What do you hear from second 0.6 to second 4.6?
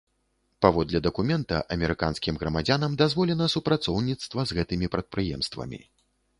Паводле дакумента, амерыканскім грамадзянам дазволена супрацоўніцтва